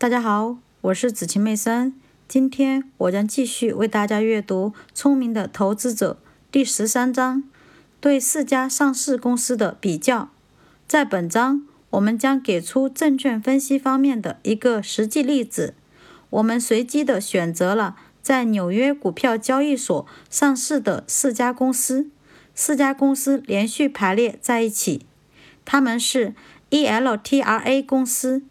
[0.00, 1.92] 大家好，我是子晴妹森。
[2.26, 6.18] 今天我将继续为大家阅读《聪明的投资者》
[6.50, 7.44] 第十三章，
[8.00, 10.30] 对四家上市公司的比较。
[10.88, 15.74] 在本章，我们将给出证券分析方面的一个实际例子。
[16.30, 22.08] 我们随机的选择了在纽约股票交易所上市的四家公司，
[22.54, 25.04] 四家公司连续排列在一起，
[25.66, 26.32] 他们是
[26.70, 28.44] ELTRA 公司。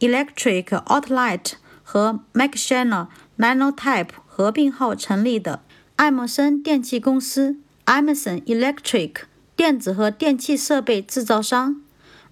[0.00, 1.52] Electric Outlight
[1.82, 5.62] 和 m c s h a n a Nanotype 合并后成立的
[5.96, 9.12] 艾默生电器公司 （Emerson Electric）
[9.54, 11.82] 电子和电气设备制造商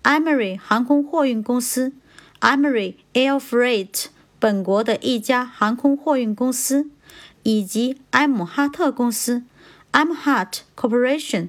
[0.02, 1.93] ；Emery 航空货运公司
[2.41, 4.07] （Emery Air Freight）
[4.38, 6.87] 本国的一家航空货运公司；
[7.43, 9.43] 以及埃姆哈特公司
[9.93, 11.48] （Em Hart Corporation），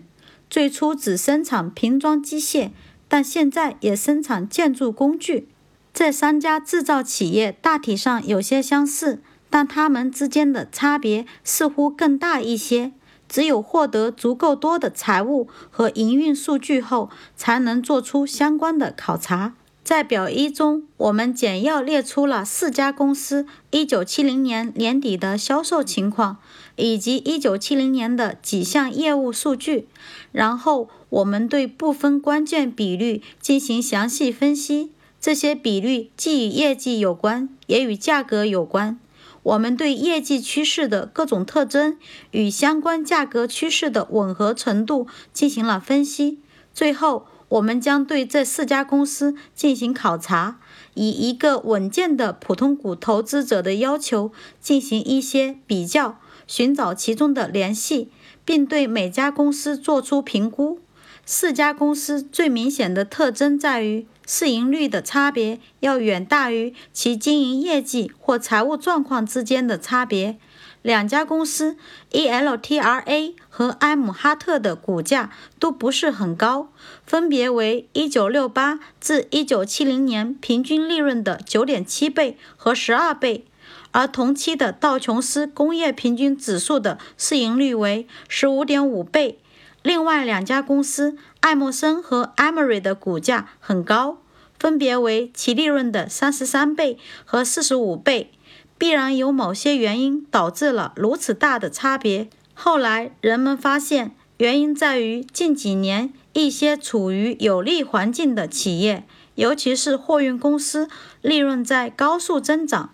[0.50, 2.72] 最初只生产瓶装机械，
[3.08, 5.48] 但现在也生产建筑工具。
[5.94, 12.92] 这三家制造企业大体上有些相似，但它们之间的差别似乎更大一些。
[13.28, 19.54] 只有获得足够多的财务和营运数据后，才能做出相关的考察。
[19.84, 26.38] 在表一中，我们简要列出了四家公司1970年年底的销售情况，
[26.76, 29.88] 以及1970年的几项业务数据。
[30.32, 34.92] 然后，我们对部分关键比率进行详细分析。
[35.22, 39.00] 这些比率既与业绩有关，也与价格有关。
[39.44, 41.98] 我们对业绩趋势的各种特征
[42.32, 46.40] 与相关价格趋势的吻合程度进行了分析。
[46.74, 50.60] 最后，我们将对这四家公司进行考察，
[50.94, 58.10] 以一个稳健的普通股投资者的要求进行一些比较，寻找其中的联系，
[58.46, 60.80] 并对每家公司做出评估。
[61.26, 64.06] 四家公司最明显的特征在于。
[64.32, 70.38] 市盈率的差别要远大于其经营业绩或财务状况之间的差别。
[70.84, 71.78] 两家公司
[72.12, 76.70] ELTRA 和埃姆哈特的股价都不是很高，
[77.08, 83.46] 分别为1968至1970年平均利润的9.7倍和12倍，
[83.90, 89.40] 而同期的道琼斯工业平均指数的市盈率为15.5倍。
[89.82, 91.18] 另外两家公司。
[91.42, 94.18] 艾默生和 Emery 的股价很高，
[94.60, 98.32] 分别为其利润的三十三倍和四十五倍。
[98.78, 102.28] 必然有某些原因导致了如此大的差别。
[102.54, 110.90] 后来人们发现，原因在于近几年一些处于有利环境的企业，尤其是货运公司，
[111.22, 112.94] 利润在高速增长。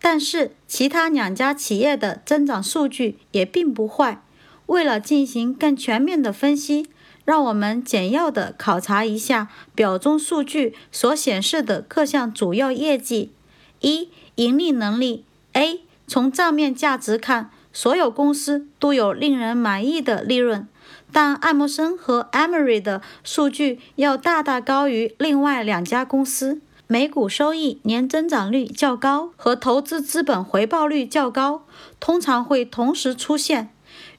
[0.00, 4.22] 但是其他两家企业的增长数据也并不坏。
[4.68, 6.86] 为了进行更全面的分析。
[7.24, 13.32] 让我们简要的考察一下表中数据所显示的各项主要业绩。
[13.80, 15.24] 一、盈利能力。
[15.52, 15.82] A.
[16.06, 20.66] 从账面价值看，所有公司都有令人满意的利润，
[21.12, 26.62] 但艾默生和 Emery 的数据要大大高于另外两家公司。
[26.86, 31.66] 每股收益年增长率较高和投资资本回报率较高，
[32.00, 33.68] 通常会同时出现。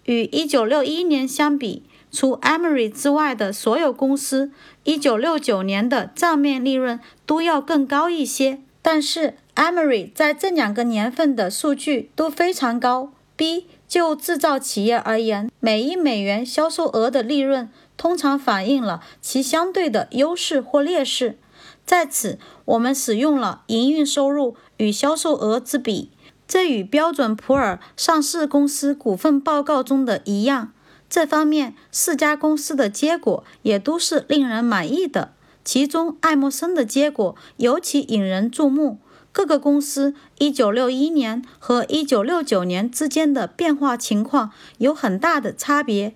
[0.10, 1.84] 与1961年相比。
[2.12, 4.52] 除 Emory 之外的所有公司
[4.86, 8.60] ，1969年的账面利润都要更高一些。
[8.82, 13.14] 但是 Emory 在这两个年份的数据都非常高。
[13.36, 21.38] B 就制造企业而言，每一美元销售额的利润通常反映了其相对的优势或劣势。
[21.86, 26.10] 在此，我们使用了营运收入与销售额之比，
[26.50, 30.74] 这与标准普尔上市公司股份报告中的一样。
[31.08, 35.34] 这方面，四家公司的结果也都是令人满意的。
[35.64, 38.98] 其中，爱默生的结果尤其引人注目。
[39.32, 46.16] 各个公司1961年和1969年之间的变化情况有很大的差别。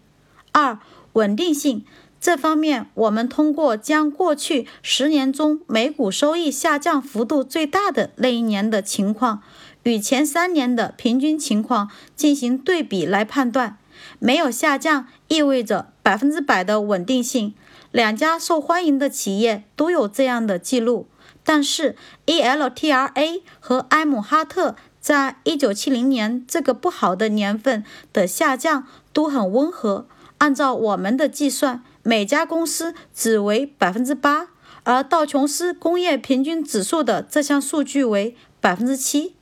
[0.51, 0.79] 二、
[1.13, 1.85] 稳定性
[2.19, 9.43] 这方面，我们通过将过去十年中每股收益下降幅度最大的那一年的情况
[9.83, 13.77] 与前三年的平均情况进行对比来判断。
[14.19, 17.53] 没有下降意味着百分之百的稳定性。
[17.91, 21.07] 两家受欢迎的企业都有这样的记录，
[21.43, 21.95] 但是
[22.25, 30.07] ELTRA 和埃姆哈特在一九七零年这个不好的年份的下降都很温和。
[30.39, 34.47] 按照我们的计算，每家公司只为百分之八，
[34.83, 39.35] 而道琼斯工业平均指数的这项数据为百分之七。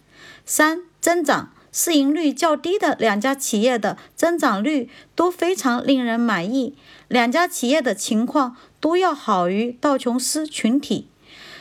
[0.46, 1.52] 三、增长。
[1.74, 6.76] 市盈率较低的两家企业的增长率都非常令人满意，
[7.08, 11.08] 两家企业的情况都要好于道琼斯群体。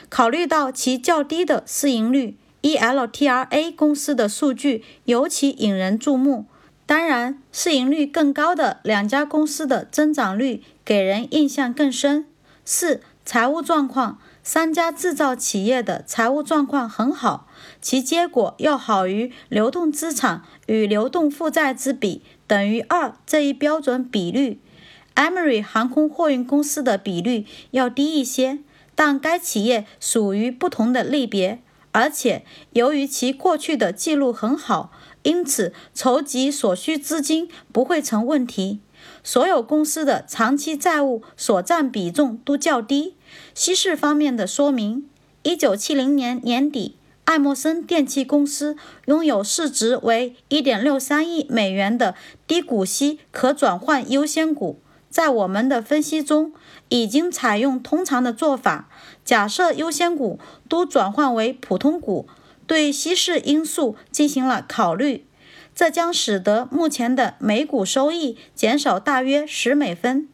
[0.09, 6.47] 考虑到其较低的市盈率，ELTRA 公司的数据尤其引人注目。
[6.87, 12.27] 当然，市盈率更高的两家公司的增长率给人印象更深。
[12.65, 13.01] 四、
[13.33, 17.47] 财务状况，三家制造企业的财务状况很好，
[17.81, 24.61] 其结果要好于流动资产与流动负债之比等于二这一标准比率。
[25.15, 28.59] Emery 航空货运公司的比率要低一些，
[28.97, 31.63] 但该企业属于不同的类别，
[31.93, 34.91] 而且由于其过去的记录很好。
[35.23, 38.81] 因此，筹集所需资金不会成问题。
[39.23, 43.15] 所有公司的长期债务所占比重都较低。
[43.55, 45.09] 稀释方面的说明：
[45.43, 52.15] 一九七零年年底，爱默生电器公司拥有市值为一点六三亿美元的
[52.47, 54.81] 低股息可转换优先股。
[55.09, 56.53] 在我们的分析中，
[56.89, 58.89] 已经采用通常的做法，
[59.25, 60.39] 假设优先股
[60.69, 62.29] 都转换为普通股。
[62.67, 65.27] 对稀释因素进行了考虑，
[65.75, 70.29] 这将使得目前的每股收益减少大约十美分，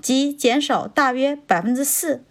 [0.00, 2.24] 即减少大约百分之四。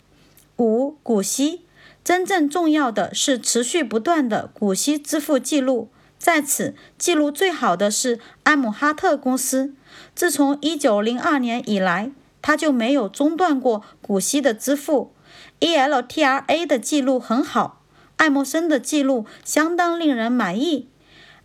[0.61, 1.65] 五、股息
[2.03, 9.73] 真正重要的是持续不断的股息支付记录，在此记录最好的是埃姆哈特公司，
[10.13, 12.11] 自从一九零二年以来，
[12.43, 15.11] 它就没有中断过股息的支付。
[15.59, 17.81] ELTRA 的记录很好。
[18.17, 20.87] 爱默生的记录相当令人满意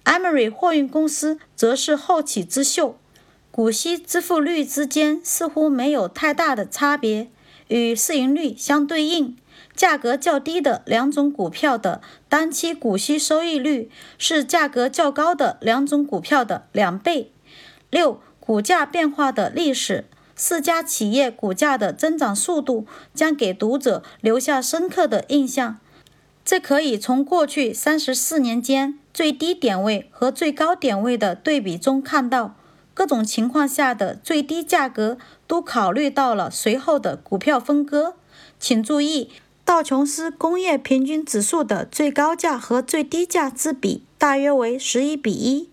[0.04, 2.98] ，Emery 货运公司则是后起之秀，
[3.50, 7.30] 股息支付率之间似乎没有太大的差别，
[7.68, 9.36] 与市盈率相对应。
[9.74, 17.30] 价格较低的两种股票的单期股息收益率是价格较高的两种股票的两倍。
[17.90, 25.78] 六、股价变化的历史，四家企业股价的增长速度将给读者留下深刻的印象。
[26.42, 32.56] 这可以从过去三十四年间最低点位和最高点位的对比中看到，
[32.96, 38.14] 各种情况下的最低价格都考虑到了随后的股票分割。
[38.58, 39.30] 请注意，
[39.66, 45.68] 道琼斯工业平均指数的最高价和最低价之比大约为十一比一，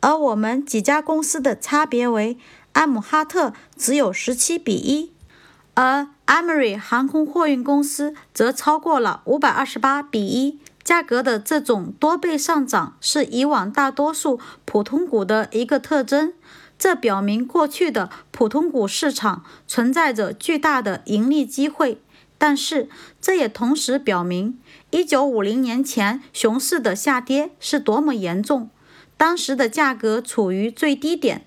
[0.00, 2.36] 而我们几家公司的差别为，
[2.72, 5.12] 埃姆哈特只有十七比一。
[5.74, 16.32] 而 Emery 航空货运公司则超过了五百二十八比一，价格的这种多倍上涨是以往大多数普通股的一个特征。
[16.78, 21.98] 这表明过去的普通股市场存在着巨大的盈利机会，
[22.36, 22.88] 但是
[23.20, 24.58] 这也同时表明，
[24.90, 28.68] 一九五零年前熊市的下跌是多么严重，
[29.16, 31.46] 当时的价格处于最低点。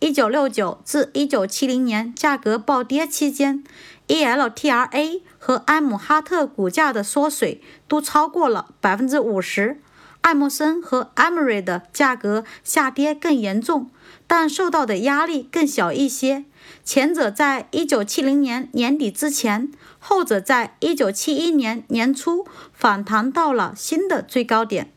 [0.00, 3.64] 一九六九至一九七零年价格暴跌期间
[4.06, 9.80] ，ELTRA 和埃姆哈特股价的缩水都超过了百分之五十。
[10.28, 13.88] 艾默生和 Amery 的价格下跌更严重，
[14.26, 16.44] 但受到的压力更小一些。
[16.84, 24.92] 前者在一九七零年年底之前，后者在一九七一年年初反弹到了新的最高点。